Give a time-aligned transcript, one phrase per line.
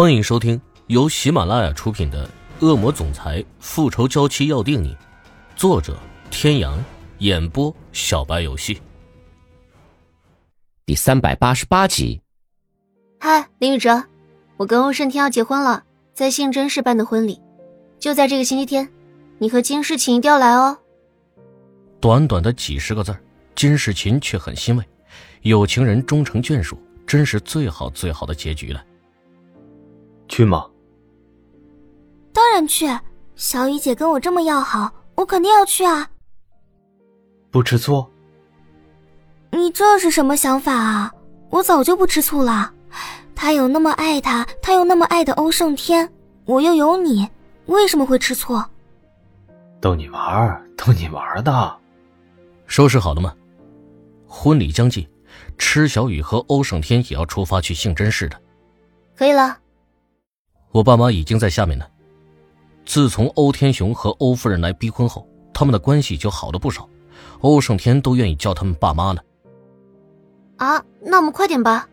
[0.00, 2.24] 欢迎收听由喜马拉雅出品的
[2.64, 4.94] 《恶魔总裁复仇娇妻要定你》，
[5.56, 5.98] 作者：
[6.30, 6.78] 天阳，
[7.18, 8.80] 演播：小白游戏。
[10.86, 12.20] 第三百八十八集。
[13.18, 14.04] 嗨，林宇哲，
[14.56, 15.82] 我跟欧胜天要结婚了，
[16.14, 17.40] 在信真市办的婚礼，
[17.98, 18.88] 就在这个星期天，
[19.38, 20.78] 你和金世琴一定要来哦。
[21.98, 23.12] 短短的几十个字
[23.56, 24.84] 金世琴却很欣慰，
[25.42, 28.84] 有情人终成眷属，真是最好最好的结局了。
[30.28, 30.66] 去吗？
[32.32, 32.86] 当然去，
[33.34, 36.08] 小雨姐跟我这么要好，我肯定要去啊！
[37.50, 38.06] 不吃醋？
[39.50, 41.12] 你这是什么想法啊？
[41.50, 42.72] 我早就不吃醋了。
[43.34, 46.08] 他有那么爱他，他又那么爱的欧胜天，
[46.44, 47.26] 我又有你，
[47.66, 48.62] 为什么会吃醋？
[49.80, 51.76] 逗你玩，逗你玩的。
[52.66, 53.34] 收拾好了吗？
[54.26, 55.08] 婚礼将近，
[55.56, 58.38] 池小雨和欧胜天也要出发去杏真市的。
[59.16, 59.58] 可以了。
[60.78, 61.84] 我爸妈已经在下面呢。
[62.86, 66.88] 自从欧天雄和欧夫人来逼婚后，他们的关系就好了不少。
[67.40, 69.20] 欧胜天都愿意叫他们爸妈了。
[70.58, 71.88] 啊，那我们快点吧。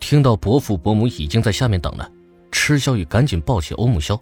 [0.00, 2.10] 听到伯父伯母已经在下面等了，
[2.50, 4.18] 池小雨赶紧抱起欧木萧，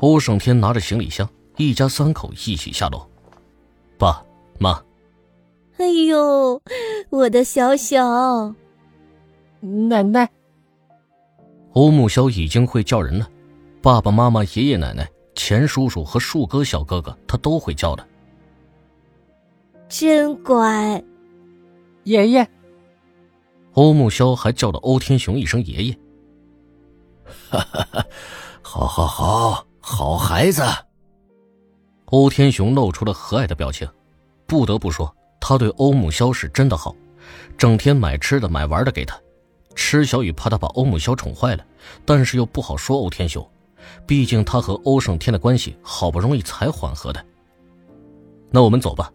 [0.00, 3.06] 欧胜天拿着行李箱，一家三口一起下楼。
[3.98, 4.24] 爸
[4.58, 4.82] 妈，
[5.76, 6.62] 哎呦，
[7.10, 8.54] 我的小小
[9.60, 10.30] 奶奶。
[11.76, 13.28] 欧木萧已经会叫人了，
[13.82, 18.08] 爸爸妈妈、爷爷奶奶、钱叔叔和树哥小哥哥，他都会叫的。
[19.86, 21.04] 真乖，
[22.04, 22.48] 爷爷。
[23.74, 25.98] 欧木萧还叫了欧天雄一声爷爷。
[27.50, 28.06] 哈哈哈，
[28.62, 30.62] 好，好，好，好孩子。
[32.06, 33.86] 欧天雄露出了和蔼的表情，
[34.46, 36.96] 不得不说，他对欧木萧是真的好，
[37.58, 39.14] 整天买吃的、买玩的给他。
[39.76, 41.64] 池小雨怕他把欧木萧宠坏了，
[42.04, 43.48] 但是又不好说欧天秀，
[44.06, 47.24] 毕竟他和欧胜天的关系好不容易才缓和的。
[48.50, 49.12] 那我们走吧。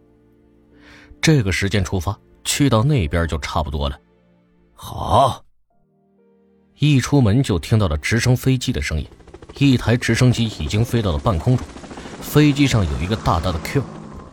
[1.19, 4.00] 这个时间出发，去到那边就差不多了。
[4.73, 5.44] 好。
[6.77, 9.07] 一出门就听到了直升飞机的声音，
[9.57, 11.66] 一台直升机已经飞到了半空中，
[12.21, 13.83] 飞机上有一个大大的 Q，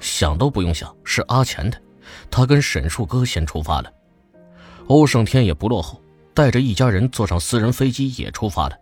[0.00, 1.78] 想都不用想，是阿钱的，
[2.30, 3.92] 他跟沈树哥先出发了，
[4.86, 6.00] 欧胜天也不落后。
[6.38, 8.76] 带着一家人坐上私人飞机也出发了。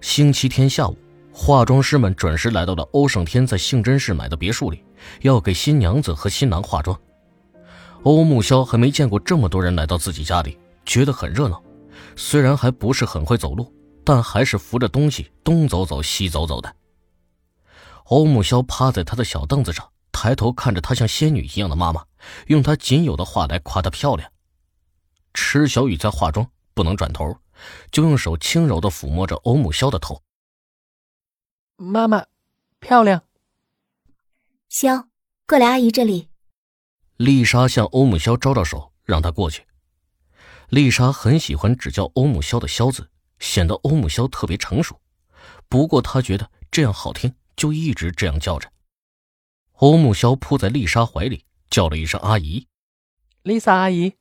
[0.00, 0.98] 星期天下午，
[1.32, 4.84] 化妆师们准时来到了欧胜天在杏真市买的别墅里，
[5.20, 7.00] 要给新娘子和新郎化妆。
[8.02, 11.62] 欧木萧还没见过这么多人来到自己家里，觉得很热闹。
[12.16, 16.74] 虽然还不是很会走路，但还是扶着东西东走走西走走的。
[18.06, 22.02] 欧木萧趴在他的小凳子上，抬头看着他像仙女一样的妈妈，
[22.48, 24.28] 用他仅有的话来夸她漂亮。
[25.40, 27.38] 池小雨在化妆，不能转头，
[27.92, 30.20] 就用手轻柔的抚摸着欧木萧的头。
[31.76, 32.26] 妈妈，
[32.80, 33.22] 漂亮。
[34.68, 35.08] 萧，
[35.46, 36.28] 过来阿姨这里。
[37.16, 39.64] 丽莎向欧木萧招招手，让他过去。
[40.70, 45.00] 丽莎很喜欢只叫欧木萧的“萧”字，显得欧木萧特别成熟。
[45.68, 48.70] 不过她觉得这样好听，就一直这样叫着。
[49.74, 52.66] 欧木萧扑在丽莎怀里，叫了一声“阿姨”。
[53.44, 54.14] 丽莎阿姨。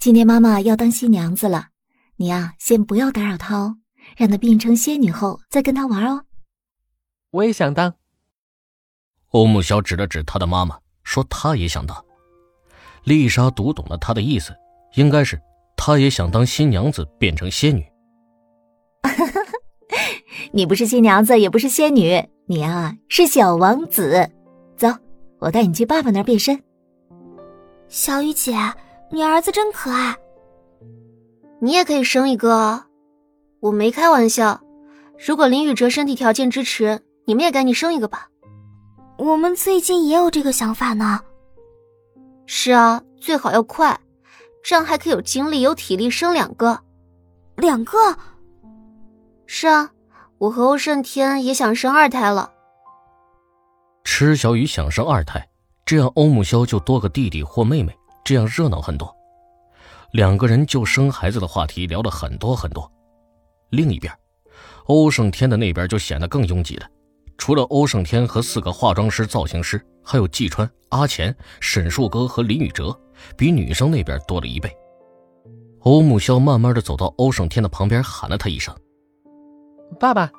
[0.00, 1.70] 今天妈妈要当新娘子了，
[2.18, 3.78] 你呀，先不要打扰她哦，
[4.16, 6.22] 让她变成仙女后再跟她玩哦。
[7.32, 7.92] 我也想当。
[9.30, 12.04] 欧木萧指了指他的妈妈，说他也想当。
[13.02, 14.54] 丽莎读懂了他的意思，
[14.94, 15.36] 应该是
[15.76, 17.84] 他也想当新娘子，变成仙女。
[20.52, 24.30] 你不是新娘子，也不是仙女，你啊是小王子。
[24.76, 24.86] 走，
[25.40, 26.62] 我带你去爸爸那儿变身。
[27.88, 28.54] 小雨姐。
[29.10, 30.16] 你儿子真可爱，
[31.60, 32.84] 你也可以生一个。
[33.60, 34.60] 我没开玩笑，
[35.18, 38.28] 如果林宇哲身体条件支持，你们也赶紧生一个吧。
[39.16, 41.20] 我们最近也有这个想法呢。
[42.46, 43.98] 是啊，最好要快，
[44.62, 46.78] 这样还可以有精力、有体力生两个。
[47.56, 47.96] 两个？
[49.46, 49.90] 是啊，
[50.36, 52.52] 我和欧胜天也想生二胎了。
[54.04, 55.48] 池小雨想生二胎，
[55.84, 57.97] 这样欧木萧就多个弟弟或妹妹。
[58.28, 59.16] 这样热闹很多，
[60.10, 62.92] 两个人就生孩子的话题聊了很多很多。
[63.70, 64.12] 另一边，
[64.84, 66.86] 欧胜天的那边就显得更拥挤了。
[67.38, 72.94] 除了欧胜天和四个化妆师、造型师，还有季川、阿钱、沈树哥和林宇哲，
[73.34, 74.70] 比女生那边多了一倍。
[75.80, 78.76] 欧木萧慢慢的走到欧胜天的旁边，喊了他一声
[79.98, 80.30] ：“爸爸。”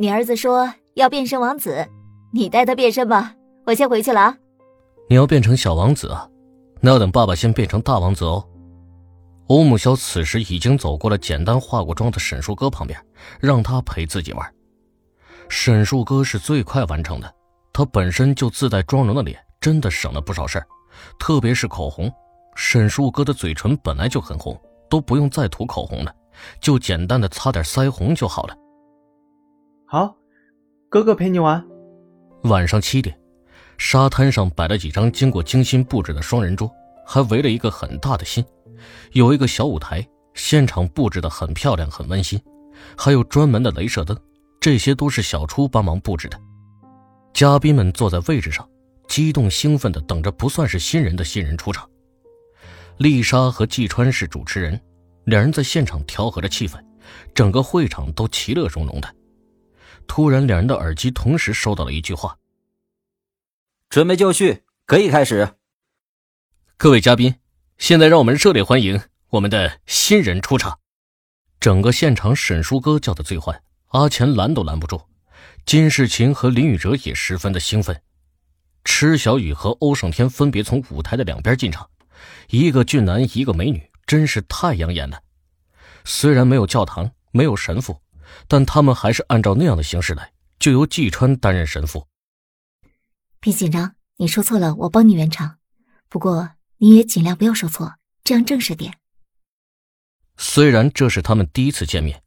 [0.00, 1.86] 你儿子说要变身王子，
[2.32, 3.34] 你带他变身吧。
[3.66, 4.38] 我先回去了啊。
[5.10, 6.26] 你要变成小王子啊？
[6.84, 8.46] 那要等爸爸先变成大王子哦。
[9.46, 13.02] 欧木萧此时已经走过了简单化过妆的沈树哥旁边，
[13.40, 14.54] 让他陪自己玩。
[15.48, 17.34] 沈树哥是最快完成的，
[17.72, 20.66] 他本身就自带妆容的脸，真的省了不少事儿，
[21.18, 22.12] 特别是口红。
[22.54, 24.54] 沈树哥的嘴唇本来就很红，
[24.90, 26.14] 都不用再涂口红了，
[26.60, 28.54] 就简单的擦点腮红就好了。
[29.86, 30.14] 好，
[30.90, 31.66] 哥哥陪你玩。
[32.42, 33.18] 晚上七点，
[33.78, 36.70] 沙滩上摆了几张经过精心布置的双人桌，
[37.06, 38.44] 还围了一个很大的心，
[39.12, 42.40] 有一个小舞台，现场布置的很漂亮，很温馨，
[42.96, 44.18] 还有专门的镭射灯，
[44.60, 46.40] 这些都是小初帮忙布置的。
[47.32, 48.68] 嘉宾们坐在位置上，
[49.08, 51.88] 激动兴奋的等着不算是新人的新人出场。
[52.98, 54.80] 丽莎和季川是主持人，
[55.24, 56.78] 两人在现场调和着气氛，
[57.34, 59.14] 整个会场都其乐融融的。
[60.06, 62.36] 突然，两人的耳机同时收到了一句话
[63.94, 65.54] ：“准备就绪，可以开始。”
[66.76, 67.36] 各位嘉宾，
[67.78, 70.80] 现在让我们热烈欢迎我们的新人出场。
[71.60, 75.00] 整个现场，沈叔哥叫的最欢，阿钱拦都拦不住。
[75.64, 78.02] 金世琴和林宇哲也十分的兴奋。
[78.82, 81.88] 池小雨和欧胜天分别从舞台的两边进场。
[82.48, 85.22] 一个俊男，一个美女，真是太养眼了。
[86.04, 88.02] 虽然没有教堂，没有神父，
[88.48, 92.08] 但他们还是按照那样的形式来，就由季川担任神父。
[93.44, 95.58] 别紧张，你说错了，我帮你圆场。
[96.08, 98.94] 不过你也尽量不要说错，这样正式点。
[100.38, 102.22] 虽然这是他们第一次见面，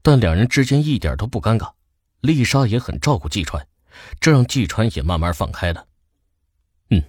[0.00, 1.72] 但两人之间一点都不尴尬。
[2.20, 3.66] 丽莎也很照顾季川，
[4.20, 5.88] 这让季川也慢慢放开了。
[6.90, 7.02] 嗯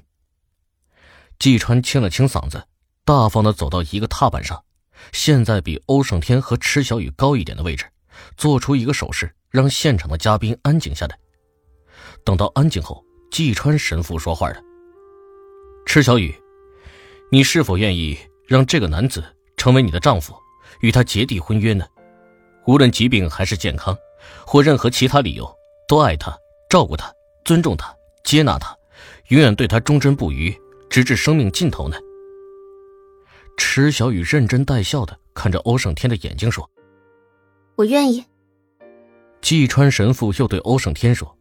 [1.37, 2.65] 季川清了清嗓子，
[3.05, 4.65] 大方的走到一个踏板上，
[5.11, 7.85] 现在比欧胜天和池小雨高一点的位置，
[8.35, 11.15] 做出一个手势，让现场的嘉宾安静下来。
[12.25, 14.61] 等到安静后，季川神父说话了
[15.87, 16.35] ：“池小雨，
[17.31, 19.23] 你是否愿意让这个男子
[19.55, 20.35] 成为你的丈夫，
[20.81, 21.85] 与他结缔婚约呢？
[22.67, 23.97] 无论疾病还是健康，
[24.45, 25.49] 或任何其他理由，
[25.87, 26.37] 都爱他、
[26.69, 27.09] 照顾他、
[27.45, 27.95] 尊重他、
[28.25, 28.75] 接纳他，
[29.29, 30.55] 永远对他忠贞不渝。”
[30.91, 31.95] 直至生命尽头呢？
[33.55, 36.69] 池小雨认真带笑的看着欧胜天的眼睛说
[37.77, 38.25] ：“我愿意。”
[39.39, 41.33] 季川神父又对欧胜天说：“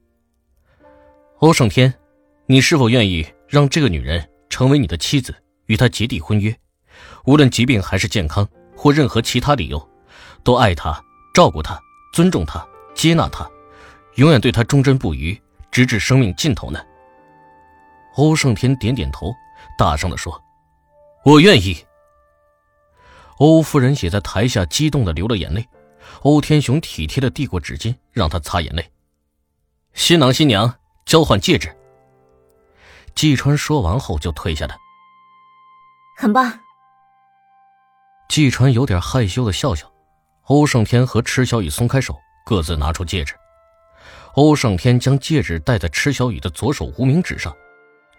[1.40, 1.92] 欧胜天，
[2.44, 5.34] 你是否愿意让这个女人成为你的妻子，
[5.68, 6.54] 与她结缔婚约？
[7.24, 8.46] 无论疾病还是健康，
[8.76, 9.90] 或任何其他理由，
[10.44, 11.02] 都爱她、
[11.32, 11.80] 照顾她、
[12.12, 12.62] 尊重她、
[12.94, 13.50] 接纳她，
[14.16, 15.40] 永远对她忠贞不渝，
[15.70, 16.78] 直至生命尽头呢？”
[18.16, 19.32] 欧胜天点点头，
[19.78, 20.38] 大声地说
[21.24, 21.74] ：“我愿意。”
[23.40, 25.66] 欧夫人也在台下激动的流了眼泪。
[26.20, 28.92] 欧天雄体贴的递过纸巾，让她擦眼泪。
[29.94, 30.74] 新郎新娘
[31.10, 31.76] 交换戒指。
[33.16, 34.78] 季川说完后就退下来。
[36.16, 36.56] 很棒。
[38.28, 39.90] 季川有点害羞的笑笑。
[40.44, 42.16] 欧胜天和池小雨松开手，
[42.46, 43.34] 各自拿出戒指。
[44.34, 47.52] 欧胜天将戒指戴在池小雨的左手无名指上。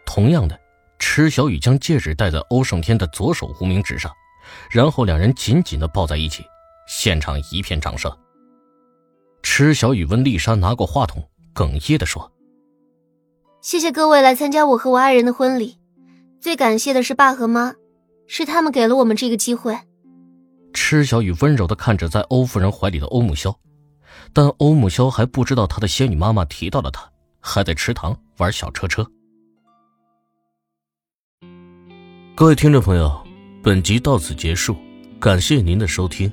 [0.05, 0.59] 同样的，
[0.99, 4.13] 池小雨将戒指戴在欧胜天的左手无名指上，
[4.69, 6.45] 然后两人紧紧的抱在一起，
[6.87, 8.13] 现场一片掌声。
[9.43, 12.29] 池小雨问丽莎拿过话筒，哽咽的说
[13.61, 15.77] ：“谢谢各位来参加我和我爱人的婚礼，
[16.39, 17.75] 最感谢的是爸和妈，
[18.25, 19.77] 是他们给了我们这个机会。”
[20.73, 23.55] 池小雨温柔的看着在欧夫人怀里的欧木萧，
[24.33, 27.07] 但欧木萧还不知道他的仙女妈妈提到了他，
[27.39, 29.05] 还在池塘玩小车车。
[32.33, 33.11] 各位听众朋友，
[33.61, 34.75] 本集到此结束，
[35.19, 36.31] 感谢您的收听。